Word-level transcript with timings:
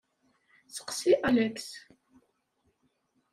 Seqsi 0.75 1.11
Alex. 1.27 1.67